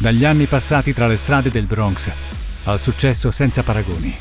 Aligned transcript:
dagli 0.00 0.24
anni 0.24 0.46
passati 0.46 0.94
tra 0.94 1.06
le 1.06 1.18
strade 1.18 1.50
del 1.50 1.66
Bronx 1.66 2.10
al 2.64 2.80
successo 2.80 3.30
senza 3.30 3.62
paragoni. 3.62 4.16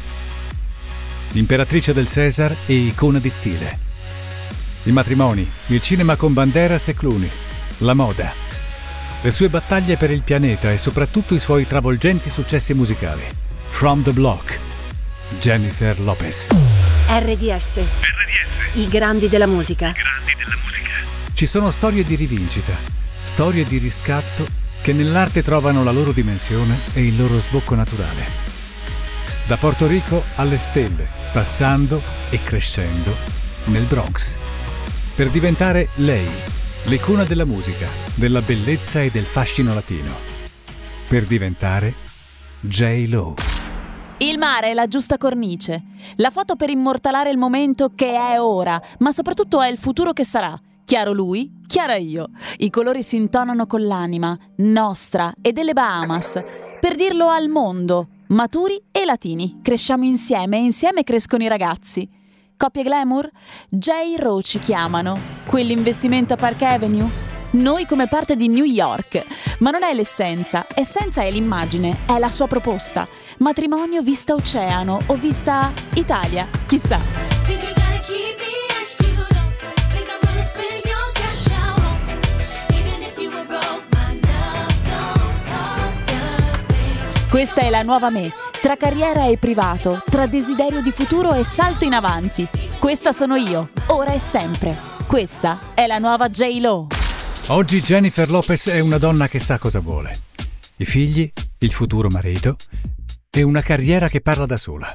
Imperatrice 1.34 1.94
del 1.94 2.06
Cesar 2.06 2.54
e 2.66 2.74
icona 2.74 3.20
di 3.20 3.30
stile. 3.30 3.80
I 4.84 4.92
matrimoni, 4.92 5.50
il 5.68 5.82
cinema 5.82 6.18
con 6.18 6.34
Banderas 6.34 6.90
e 6.90 6.94
Clooney, 6.96 7.30
la 7.80 7.94
moda, 7.94 8.30
le 9.22 9.32
sue 9.32 9.48
battaglie 9.48 9.96
per 9.96 10.12
il 10.12 10.22
pianeta 10.22 10.70
e 10.70 10.78
soprattutto 10.78 11.34
i 11.34 11.40
suoi 11.40 11.66
travolgenti 11.66 12.30
successi 12.30 12.74
musicali. 12.74 13.24
From 13.70 14.04
the 14.04 14.12
Block, 14.12 14.60
Jennifer 15.40 15.98
Lopez. 16.02 16.50
RDS. 17.08 17.78
RDS. 17.78 17.82
I 18.74 18.88
grandi 18.90 19.30
della 19.30 19.48
musica. 19.48 19.88
I 19.88 19.94
grandi 19.94 20.34
della 20.36 20.58
musica. 20.62 21.32
Ci 21.32 21.46
sono 21.46 21.72
storie 21.72 22.04
di 22.04 22.16
rivincita, 22.16 22.74
storie 23.24 23.66
di 23.66 23.78
riscatto 23.78 24.68
che 24.82 24.94
nell'arte 24.94 25.44
trovano 25.44 25.84
la 25.84 25.92
loro 25.92 26.12
dimensione 26.12 26.78
e 26.94 27.06
il 27.06 27.18
loro 27.18 27.40
sbocco 27.40 27.76
naturale. 27.76 28.48
Da 29.48 29.58
Porto 29.58 29.88
Rico 29.88 30.24
alle 30.36 30.58
stelle, 30.58 31.08
passando 31.34 32.02
e 32.30 32.42
crescendo 32.44 33.14
nel 33.66 33.84
Bronx. 33.86 34.36
Per 35.16 35.30
diventare 35.30 35.90
lei, 35.96 36.28
l'icona 36.86 37.24
della 37.24 37.46
musica, 37.46 37.88
della 38.16 38.42
bellezza 38.42 39.02
e 39.02 39.10
del 39.10 39.26
fascino 39.26 39.74
latino. 39.74 40.12
Per 41.08 41.26
diventare 41.26 41.94
J-Lo. 42.62 43.36
Il 44.20 44.38
mare 44.38 44.72
è 44.72 44.74
la 44.74 44.88
giusta 44.88 45.18
cornice, 45.18 45.84
la 46.18 46.30
foto 46.30 46.56
per 46.56 46.70
immortalare 46.70 47.30
il 47.30 47.38
momento 47.38 47.92
che 47.96 48.12
è 48.12 48.40
ora, 48.40 48.82
ma 49.00 49.12
soprattutto 49.12 49.62
è 49.62 49.70
il 49.70 49.78
futuro 49.78 50.14
che 50.14 50.26
sarà. 50.26 50.60
Chiaro 50.90 51.14
lui, 51.14 51.62
chiara 51.68 51.98
io. 51.98 52.30
I 52.58 52.72
colori 52.72 53.04
si 53.04 53.16
intonano 53.16 53.68
con 53.68 53.86
l'anima, 53.86 54.36
nostra 54.56 55.32
e 55.40 55.52
delle 55.52 55.74
Bahamas. 55.74 56.44
Per 56.80 56.96
dirlo 56.96 57.28
al 57.28 57.48
mondo, 57.48 58.08
maturi 58.30 58.82
e 58.92 59.06
latini, 59.06 59.60
cresciamo 59.62 60.04
insieme 60.06 60.58
e 60.58 60.62
insieme 60.62 61.04
crescono 61.04 61.44
i 61.44 61.48
ragazzi. 61.48 62.10
Coppie 62.58 62.82
glamour? 62.82 63.30
J-Ro 63.70 64.42
ci 64.42 64.58
chiamano. 64.58 65.20
Quell'investimento 65.46 66.34
a 66.34 66.38
Park 66.38 66.64
Avenue? 66.64 67.08
Noi 67.52 67.86
come 67.86 68.08
parte 68.08 68.36
di 68.36 68.48
New 68.48 68.66
York. 68.66 69.24
Ma 69.60 69.70
non 69.70 69.84
è 69.84 69.94
l'essenza, 69.94 70.66
essenza 70.74 71.22
è 71.22 71.30
l'immagine, 71.30 72.00
è 72.08 72.18
la 72.18 72.32
sua 72.32 72.48
proposta. 72.48 73.08
Matrimonio 73.38 74.02
vista 74.02 74.34
oceano 74.34 75.00
o 75.06 75.14
vista 75.14 75.72
Italia, 75.94 76.48
chissà. 76.66 77.79
Questa 87.30 87.62
è 87.62 87.70
la 87.70 87.84
nuova 87.84 88.10
me, 88.10 88.32
tra 88.60 88.76
carriera 88.76 89.28
e 89.28 89.38
privato, 89.38 90.02
tra 90.10 90.26
desiderio 90.26 90.82
di 90.82 90.90
futuro 90.90 91.32
e 91.34 91.44
salto 91.44 91.86
in 91.86 91.94
avanti. 91.94 92.48
Questa 92.80 93.12
sono 93.12 93.36
io, 93.36 93.70
ora 93.90 94.14
e 94.14 94.20
sempre. 94.20 94.76
Questa 95.06 95.76
è 95.76 95.86
la 95.86 96.00
nuova 96.00 96.28
J-Lo. 96.28 96.88
Oggi 97.50 97.84
Jennifer 97.84 98.32
Lopez 98.32 98.70
è 98.70 98.80
una 98.80 98.98
donna 98.98 99.28
che 99.28 99.38
sa 99.38 99.60
cosa 99.60 99.80
vuole. 99.80 100.12
I 100.78 100.86
figli, 100.86 101.32
il 101.60 101.72
futuro 101.72 102.10
marito 102.10 102.56
e 103.30 103.44
una 103.44 103.62
carriera 103.62 104.10
che 104.10 104.22
parla 104.22 104.48
da 104.48 104.58
sola. 104.58 104.92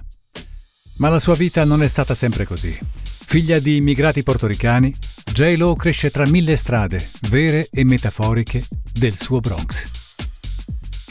Ma 0.96 1.08
la 1.08 1.20
sua 1.20 1.34
vita 1.34 1.64
non 1.64 1.84
è 1.84 1.88
stata 1.88 2.16
sempre 2.16 2.46
così. 2.46 2.77
Figlia 3.00 3.60
di 3.60 3.77
immigrati 3.77 4.24
portoricani, 4.24 4.92
J-Lo 5.32 5.77
cresce 5.77 6.10
tra 6.10 6.27
mille 6.27 6.56
strade, 6.56 6.98
vere 7.28 7.68
e 7.70 7.84
metaforiche, 7.84 8.64
del 8.92 9.16
suo 9.16 9.38
Bronx. 9.38 10.03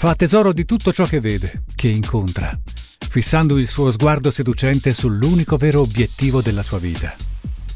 Fa 0.04 0.16
tesoro 0.16 0.52
di 0.52 0.66
tutto 0.66 0.92
ciò 0.92 1.06
che 1.06 1.22
vede, 1.22 1.64
che 1.76 1.88
incontra, 1.88 2.52
fissando 3.08 3.58
il 3.58 3.70
suo 3.70 3.90
sguardo 3.90 4.32
seducente 4.32 4.92
sull'unico 4.92 5.56
vero 5.56 5.80
obiettivo 5.80 6.42
della 6.42 6.62
sua 6.62 6.78
vita. 6.78 7.16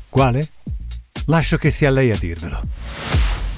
Quale? 0.09 0.49
Lascio 1.27 1.55
che 1.55 1.71
sia 1.71 1.89
lei 1.89 2.11
a 2.11 2.17
dirvelo. 2.17 2.59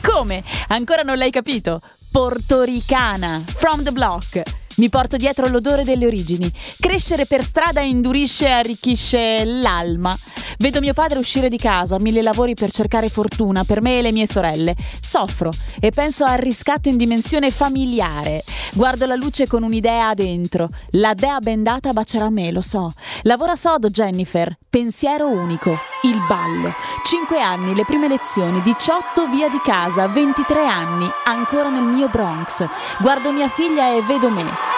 Come? 0.03 0.43
Ancora 0.67 1.01
non 1.01 1.17
l'hai 1.17 1.31
capito? 1.31 1.81
Portoricana, 2.11 3.43
from 3.43 3.81
the 3.81 3.91
block. 3.91 4.39
Mi 4.79 4.87
porto 4.87 5.17
dietro 5.17 5.49
l'odore 5.49 5.83
delle 5.83 6.05
origini. 6.05 6.49
Crescere 6.79 7.25
per 7.25 7.43
strada 7.43 7.81
indurisce 7.81 8.45
e 8.45 8.51
arricchisce 8.51 9.43
l'alma. 9.43 10.17
Vedo 10.57 10.79
mio 10.79 10.93
padre 10.93 11.19
uscire 11.19 11.49
di 11.49 11.57
casa, 11.57 11.99
mille 11.99 12.21
lavori 12.21 12.53
per 12.53 12.71
cercare 12.71 13.09
fortuna 13.09 13.65
per 13.65 13.81
me 13.81 13.99
e 13.99 14.01
le 14.01 14.13
mie 14.13 14.25
sorelle. 14.25 14.73
Soffro 15.01 15.51
e 15.81 15.91
penso 15.91 16.23
al 16.23 16.37
riscatto 16.37 16.87
in 16.87 16.95
dimensione 16.95 17.51
familiare. 17.51 18.45
Guardo 18.71 19.05
la 19.05 19.15
luce 19.15 19.47
con 19.47 19.63
un'idea 19.63 20.13
dentro. 20.13 20.69
La 20.91 21.13
dea 21.13 21.39
bendata 21.39 21.91
bacerà 21.91 22.29
me, 22.29 22.49
lo 22.49 22.61
so. 22.61 22.93
Lavora 23.23 23.57
sodo, 23.57 23.89
Jennifer. 23.89 24.57
Pensiero 24.69 25.27
unico. 25.27 25.77
Il 26.03 26.21
ballo. 26.25 26.73
Cinque 27.03 27.41
anni, 27.41 27.75
le 27.75 27.83
prime 27.83 28.07
lezioni. 28.07 28.61
18 28.61 29.27
via 29.27 29.49
di 29.49 29.59
casa. 29.61 30.07
23 30.07 30.65
anni. 30.65 31.09
Ancora 31.25 31.67
nel 31.67 31.83
mio 31.83 32.07
Bronx. 32.07 32.65
Guardo 32.99 33.33
mia 33.33 33.49
figlia 33.49 33.93
e 33.93 34.01
vedo 34.03 34.29
me. 34.29 34.68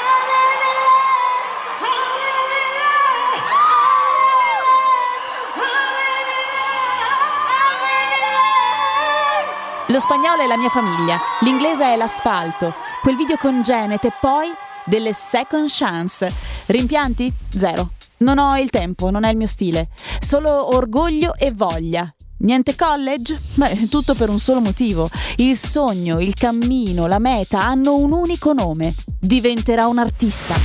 Lo 9.91 9.99
spagnolo 9.99 10.41
è 10.41 10.47
la 10.47 10.55
mia 10.55 10.69
famiglia, 10.69 11.19
l'inglese 11.41 11.83
è 11.83 11.97
l'asfalto, 11.97 12.73
quel 13.01 13.17
video 13.17 13.35
con 13.35 13.61
Janet 13.61 14.05
e 14.05 14.13
poi 14.21 14.47
delle 14.85 15.11
second 15.11 15.67
chance. 15.69 16.33
Rimpianti? 16.67 17.31
Zero. 17.49 17.91
Non 18.19 18.37
ho 18.37 18.55
il 18.57 18.69
tempo, 18.69 19.09
non 19.09 19.25
è 19.25 19.31
il 19.31 19.35
mio 19.35 19.47
stile. 19.47 19.89
Solo 20.19 20.77
orgoglio 20.77 21.35
e 21.35 21.51
voglia. 21.51 22.09
Niente 22.37 22.73
college? 22.73 23.37
Beh, 23.55 23.89
tutto 23.89 24.15
per 24.15 24.29
un 24.29 24.39
solo 24.39 24.61
motivo. 24.61 25.09
Il 25.35 25.57
sogno, 25.57 26.21
il 26.21 26.35
cammino, 26.35 27.05
la 27.07 27.19
meta 27.19 27.61
hanno 27.61 27.97
un 27.97 28.13
unico 28.13 28.53
nome. 28.53 28.95
Diventerà 29.19 29.87
un 29.87 29.97
artista. 29.97 30.55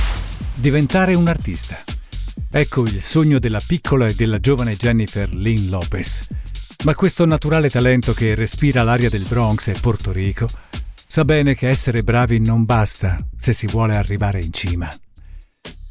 Diventare 0.53 1.17
un 1.17 1.27
artista. 1.27 1.75
Ecco 2.49 2.83
il 2.83 3.01
sogno 3.01 3.39
della 3.39 3.61
piccola 3.65 4.05
e 4.05 4.15
della 4.15 4.39
giovane 4.39 4.77
Jennifer 4.77 5.29
Lynn 5.33 5.69
Lopez. 5.69 6.27
Ma 6.83 6.93
questo 6.93 7.25
naturale 7.25 7.69
talento 7.69 8.13
che 8.13 8.35
respira 8.35 8.83
l'aria 8.83 9.09
del 9.09 9.25
Bronx 9.27 9.67
e 9.67 9.75
Porto 9.79 10.11
Rico 10.11 10.47
sa 11.07 11.25
bene 11.25 11.55
che 11.55 11.67
essere 11.67 12.03
bravi 12.03 12.39
non 12.39 12.65
basta 12.65 13.17
se 13.37 13.51
si 13.51 13.65
vuole 13.65 13.95
arrivare 13.95 14.39
in 14.41 14.53
cima. 14.53 14.89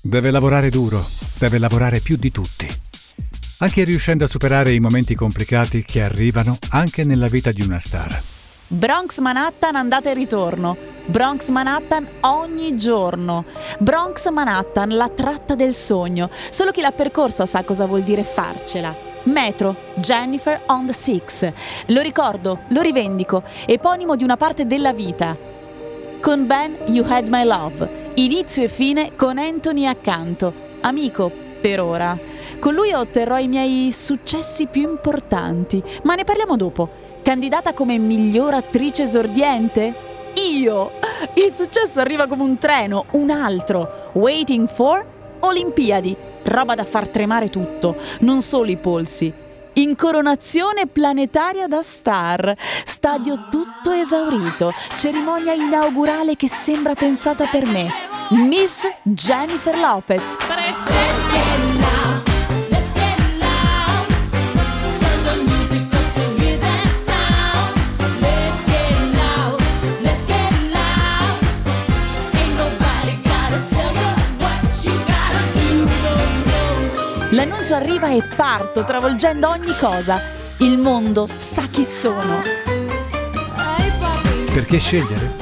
Deve 0.01 0.31
lavorare 0.31 0.71
duro, 0.71 1.05
deve 1.39 1.59
lavorare 1.59 2.01
più 2.01 2.17
di 2.17 2.31
tutti, 2.31 2.69
anche 3.59 3.83
riuscendo 3.83 4.25
a 4.25 4.29
superare 4.29 4.73
i 4.73 4.79
momenti 4.79 5.15
complicati 5.15 5.85
che 5.85 6.03
arrivano 6.03 6.57
anche 6.71 7.03
nella 7.03 7.27
vita 7.27 7.51
di 7.51 7.63
una 7.63 7.81
star. 7.81 8.23
Bronx 8.69 9.19
Manhattan 9.19 9.77
andata 9.77 10.11
e 10.11 10.15
ritorno. 10.15 10.77
Bronx 11.07 11.49
Manhattan 11.51 12.09
ogni 12.23 12.77
giorno. 12.77 13.45
Bronx 13.79 14.29
Manhattan 14.31 14.91
la 14.91 15.09
tratta 15.09 15.55
del 15.55 15.73
sogno. 15.73 16.31
Solo 16.51 16.71
chi 16.71 16.81
l'ha 16.81 16.93
percorsa 16.93 17.47
sa 17.47 17.65
cosa 17.65 17.87
vuol 17.87 18.03
dire 18.03 18.25
farcela. 18.25 19.16
Metro, 19.27 19.75
Jennifer 19.97 20.63
on 20.67 20.87
the 20.87 20.93
Six. 20.93 21.53
Lo 21.87 22.01
ricordo, 22.01 22.61
lo 22.69 22.81
rivendico, 22.81 23.43
eponimo 23.67 24.15
di 24.17 24.25
una 24.25 24.37
parte 24.37 24.67
della 24.67 24.93
vita. 24.93 25.37
Con 26.21 26.47
Ben 26.47 26.77
You 26.87 27.05
Had 27.07 27.29
My 27.29 27.45
Love, 27.45 28.11
inizio 28.15 28.63
e 28.63 28.69
fine 28.69 29.15
con 29.17 29.39
Anthony 29.39 29.85
accanto, 29.87 30.53
amico 30.81 31.31
per 31.61 31.81
ora. 31.81 32.19
Con 32.61 32.75
lui 32.75 32.93
otterrò 32.93 33.39
i 33.39 33.49
miei 33.49 33.91
successi 33.93 34.67
più 34.67 34.83
importanti, 34.83 35.83
ma 36.05 36.15
ne 36.15 36.25
parliamo 36.25 36.57
dopo. 36.57 36.89
Candidata 37.23 37.75
come 37.75 37.99
miglior 37.99 38.55
attrice 38.55 39.03
esordiente? 39.03 39.95
Io! 40.53 40.93
Il 41.35 41.51
successo 41.51 41.99
arriva 42.01 42.27
come 42.27 42.43
un 42.43 42.59
treno, 42.59 43.07
un 43.13 43.31
altro. 43.31 44.11
Waiting 44.13 44.69
for 44.69 45.05
Olimpiadi 45.41 46.17
roba 46.47 46.75
da 46.75 46.85
far 46.85 47.09
tremare 47.09 47.51
tutto, 47.51 47.97
non 48.21 48.41
solo 48.41 48.71
i 48.71 48.77
polsi. 48.77 49.33
Incoronazione 49.75 50.87
planetaria 50.87 51.67
da 51.67 51.83
star, 51.83 52.55
stadio 52.85 53.49
tutto 53.51 53.91
esaurito, 53.91 54.73
cerimonia 54.97 55.53
inaugurale 55.53 56.35
che 56.35 56.49
sembra 56.49 56.95
pensata 56.95 57.45
per 57.47 57.67
me. 57.67 57.91
Miss 58.31 58.89
Jennifer 59.03 59.77
Lopez. 59.79 60.37
L'annuncio 77.69 77.75
arriva 77.75 78.11
e 78.13 78.23
parto, 78.37 78.85
travolgendo 78.85 79.49
ogni 79.49 79.77
cosa. 79.77 80.21
Il 80.59 80.79
mondo 80.79 81.29
sa 81.35 81.67
chi 81.67 81.85
sono. 81.85 82.41
Perché 84.53 84.79
scegliere? 84.79 85.35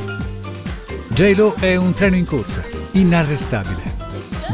J-Lo 1.08 1.54
è 1.58 1.76
un 1.76 1.92
treno 1.92 2.16
in 2.16 2.24
corsa, 2.24 2.62
inarrestabile. 2.92 3.82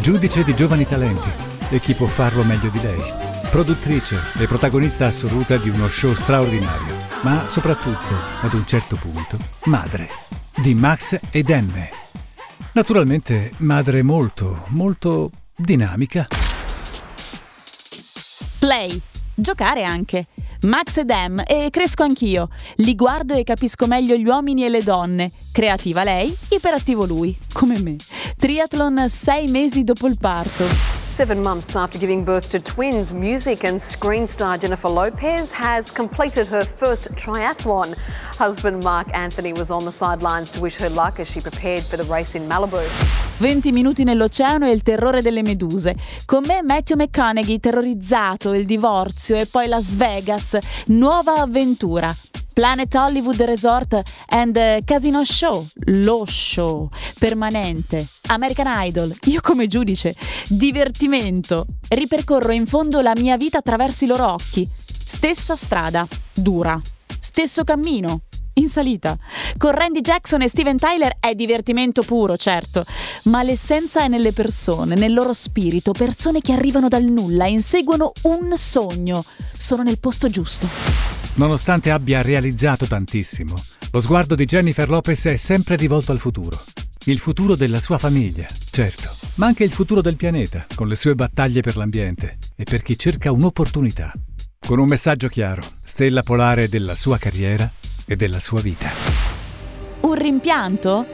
Giudice 0.00 0.42
di 0.42 0.56
giovani 0.56 0.84
talenti 0.84 1.28
e 1.70 1.78
chi 1.78 1.94
può 1.94 2.06
farlo 2.06 2.42
meglio 2.42 2.70
di 2.70 2.80
lei. 2.82 3.02
Produttrice 3.50 4.18
e 4.36 4.46
protagonista 4.46 5.06
assoluta 5.06 5.56
di 5.56 5.68
uno 5.68 5.88
show 5.88 6.12
straordinario, 6.14 6.94
ma 7.20 7.48
soprattutto, 7.48 8.14
ad 8.40 8.52
un 8.52 8.66
certo 8.66 8.96
punto, 8.96 9.38
madre 9.66 10.08
di 10.56 10.74
Max 10.74 11.18
ed 11.30 11.48
Emme. 11.48 11.90
Naturalmente 12.72 13.52
madre 13.58 14.02
molto, 14.02 14.64
molto 14.70 15.30
dinamica. 15.54 16.26
Play. 18.60 19.00
Giocare 19.34 19.84
anche. 19.84 20.26
Max 20.64 20.98
ed 20.98 21.08
Em 21.08 21.42
e 21.46 21.70
cresco 21.70 22.02
anch'io. 22.02 22.50
Li 22.76 22.94
guardo 22.94 23.32
e 23.32 23.42
capisco 23.42 23.86
meglio 23.86 24.16
gli 24.16 24.26
uomini 24.26 24.66
e 24.66 24.68
le 24.68 24.82
donne. 24.82 25.30
Creativa 25.50 26.04
lei, 26.04 26.36
iperattivo 26.50 27.06
lui, 27.06 27.34
come 27.54 27.78
me. 27.80 27.96
Triathlon 28.36 29.08
sei 29.08 29.46
mesi 29.48 29.82
dopo 29.82 30.06
il 30.06 30.18
parto. 30.18 30.66
Seven 31.06 31.40
months 31.40 31.74
after 31.74 31.98
giving 31.98 32.22
birth 32.22 32.50
to 32.50 32.60
twins, 32.60 33.12
music 33.12 33.64
and 33.64 33.78
screen 33.78 34.26
star 34.26 34.58
Jennifer 34.58 34.90
Lopez 34.90 35.52
has 35.52 35.90
completed 35.90 36.46
her 36.46 36.62
first 36.62 37.10
triathlon. 37.14 37.96
Husband 38.38 38.84
Mark 38.84 39.08
Anthony 39.14 39.54
was 39.54 39.70
on 39.70 39.86
the 39.86 39.90
sidelines 39.90 40.50
to 40.50 40.60
wish 40.60 40.76
her 40.76 40.90
luck 40.90 41.18
as 41.18 41.30
she 41.30 41.40
prepared 41.40 41.82
for 41.82 41.96
the 41.96 42.04
race 42.04 42.34
in 42.34 42.46
Malibu. 42.46 42.84
20 43.40 43.72
minuti 43.72 44.04
nell'oceano 44.04 44.66
e 44.66 44.70
il 44.70 44.82
terrore 44.82 45.22
delle 45.22 45.40
meduse. 45.40 45.96
Con 46.26 46.44
me 46.46 46.62
Matthew 46.62 46.98
McConaughey, 46.98 47.58
terrorizzato, 47.58 48.52
il 48.52 48.66
divorzio 48.66 49.36
e 49.36 49.46
poi 49.46 49.66
Las 49.66 49.96
Vegas. 49.96 50.58
Nuova 50.88 51.40
avventura. 51.40 52.14
Planet 52.52 52.94
Hollywood 52.94 53.40
Resort 53.40 54.02
and 54.26 54.84
Casino 54.84 55.24
Show, 55.24 55.66
lo 55.86 56.24
show 56.26 56.90
permanente, 57.18 58.06
American 58.26 58.66
Idol, 58.68 59.16
io 59.26 59.40
come 59.40 59.66
giudice, 59.66 60.14
divertimento. 60.48 61.64
Ripercorro 61.88 62.52
in 62.52 62.66
fondo 62.66 63.00
la 63.00 63.12
mia 63.16 63.38
vita 63.38 63.58
attraverso 63.58 64.04
i 64.04 64.08
loro 64.08 64.32
occhi. 64.32 64.68
Stessa 64.84 65.56
strada, 65.56 66.06
dura. 66.34 66.78
Stesso 67.18 67.64
cammino, 67.64 68.22
in 68.60 68.68
salita. 68.68 69.18
Con 69.56 69.72
Randy 69.72 70.00
Jackson 70.00 70.42
e 70.42 70.48
Steven 70.48 70.76
Tyler 70.76 71.16
è 71.18 71.34
divertimento 71.34 72.02
puro, 72.02 72.36
certo, 72.36 72.84
ma 73.24 73.42
l'essenza 73.42 74.02
è 74.04 74.08
nelle 74.08 74.32
persone, 74.32 74.94
nel 74.94 75.12
loro 75.12 75.32
spirito, 75.32 75.92
persone 75.92 76.40
che 76.40 76.52
arrivano 76.52 76.88
dal 76.88 77.04
nulla 77.04 77.46
e 77.46 77.50
inseguono 77.50 78.12
un 78.22 78.52
sogno. 78.56 79.24
Sono 79.56 79.82
nel 79.82 79.98
posto 79.98 80.28
giusto. 80.28 80.68
Nonostante 81.34 81.90
abbia 81.90 82.22
realizzato 82.22 82.86
tantissimo, 82.86 83.54
lo 83.92 84.00
sguardo 84.00 84.34
di 84.34 84.44
Jennifer 84.44 84.88
Lopez 84.88 85.26
è 85.26 85.36
sempre 85.36 85.76
rivolto 85.76 86.12
al 86.12 86.18
futuro. 86.18 86.60
Il 87.06 87.18
futuro 87.18 87.56
della 87.56 87.80
sua 87.80 87.96
famiglia, 87.96 88.46
certo, 88.70 89.10
ma 89.36 89.46
anche 89.46 89.64
il 89.64 89.70
futuro 89.70 90.02
del 90.02 90.16
pianeta, 90.16 90.66
con 90.74 90.86
le 90.86 90.96
sue 90.96 91.14
battaglie 91.14 91.62
per 91.62 91.76
l'ambiente 91.76 92.36
e 92.54 92.64
per 92.64 92.82
chi 92.82 92.98
cerca 92.98 93.32
un'opportunità. 93.32 94.12
Con 94.58 94.78
un 94.78 94.86
messaggio 94.86 95.28
chiaro, 95.28 95.62
stella 95.82 96.22
polare 96.22 96.68
della 96.68 96.94
sua 96.94 97.16
carriera 97.16 97.68
e 98.12 98.16
della 98.16 98.40
sua 98.40 98.60
vita. 98.60 98.88
Un 100.00 100.14
rimpianto? 100.14 101.06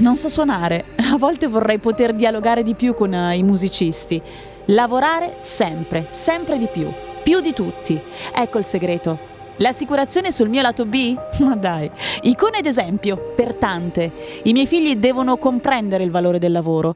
Non 0.00 0.14
so 0.14 0.28
suonare. 0.28 0.86
A 1.12 1.16
volte 1.16 1.46
vorrei 1.46 1.78
poter 1.78 2.14
dialogare 2.14 2.62
di 2.62 2.74
più 2.74 2.94
con 2.94 3.12
uh, 3.12 3.32
i 3.32 3.42
musicisti. 3.42 4.20
Lavorare 4.66 5.38
sempre, 5.40 6.06
sempre 6.08 6.58
di 6.58 6.68
più 6.68 6.90
più 7.24 7.40
di 7.40 7.52
tutti. 7.52 8.00
Ecco 8.32 8.58
il 8.58 8.64
segreto. 8.64 9.32
L'assicurazione 9.56 10.30
sul 10.30 10.48
mio 10.48 10.60
lato 10.60 10.84
B? 10.84 11.16
Ma 11.40 11.56
dai, 11.56 11.90
icone 12.22 12.60
d'esempio 12.60 13.32
per 13.34 13.54
tante. 13.54 14.12
I 14.44 14.52
miei 14.52 14.66
figli 14.66 14.94
devono 14.96 15.38
comprendere 15.38 16.04
il 16.04 16.10
valore 16.10 16.38
del 16.38 16.52
lavoro. 16.52 16.92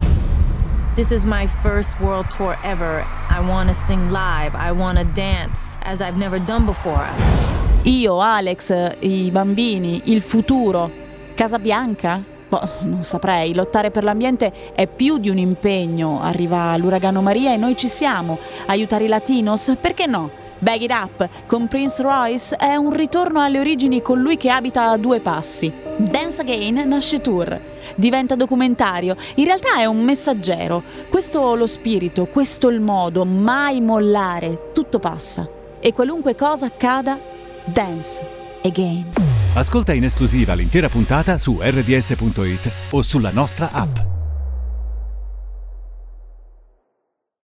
This 0.94 1.10
is 1.10 1.24
my 1.24 1.46
first 1.46 1.98
world 2.00 2.26
tour 2.28 2.58
ever. 2.62 3.04
I 3.30 3.40
want 3.40 3.68
to 3.68 3.74
sing 3.74 4.10
live. 4.10 4.54
I 4.54 4.70
want 4.70 4.98
to 4.98 5.04
dance 5.04 5.72
as 5.82 6.00
I've 6.00 6.18
never 6.18 6.38
done 6.40 6.64
before. 6.64 7.57
Io, 7.82 8.20
Alex, 8.20 8.96
i 9.00 9.30
bambini, 9.30 10.02
il 10.06 10.20
futuro. 10.20 10.90
Casa 11.34 11.58
Bianca? 11.58 12.22
Boh, 12.48 12.68
non 12.82 13.02
saprei, 13.02 13.54
lottare 13.54 13.90
per 13.90 14.04
l'ambiente 14.04 14.52
è 14.74 14.86
più 14.86 15.18
di 15.18 15.30
un 15.30 15.38
impegno. 15.38 16.20
Arriva 16.20 16.76
l'uragano 16.76 17.22
Maria 17.22 17.52
e 17.52 17.56
noi 17.56 17.76
ci 17.76 17.88
siamo. 17.88 18.38
Aiutare 18.66 19.04
i 19.04 19.08
latinos? 19.08 19.74
Perché 19.80 20.06
no? 20.06 20.30
Bag 20.58 20.82
It 20.82 20.90
Up 20.90 21.28
con 21.46 21.68
Prince 21.68 22.02
Royce 22.02 22.56
è 22.56 22.74
un 22.74 22.92
ritorno 22.92 23.40
alle 23.40 23.60
origini 23.60 24.02
con 24.02 24.20
lui 24.20 24.36
che 24.36 24.50
abita 24.50 24.90
a 24.90 24.96
due 24.96 25.20
passi. 25.20 25.72
Dance 25.98 26.40
Again 26.40 26.86
nasce 26.88 27.20
tour, 27.20 27.60
diventa 27.94 28.34
documentario, 28.34 29.14
in 29.36 29.44
realtà 29.44 29.78
è 29.78 29.84
un 29.84 30.02
messaggero. 30.02 30.82
Questo 31.08 31.54
lo 31.54 31.66
spirito, 31.66 32.26
questo 32.26 32.68
il 32.68 32.80
modo, 32.80 33.24
mai 33.24 33.80
mollare, 33.80 34.70
tutto 34.72 34.98
passa. 34.98 35.48
E 35.78 35.92
qualunque 35.92 36.34
cosa 36.34 36.66
accada, 36.66 37.36
dance 37.72 38.22
again. 38.64 39.06
Ascolta 39.54 39.92
in 39.92 40.04
esclusiva 40.04 40.54
l'intera 40.54 40.88
puntata 40.88 41.38
su 41.38 41.58
rds.it 41.60 42.70
o 42.90 43.02
sulla 43.02 43.30
nostra 43.30 43.70
app. 43.72 44.07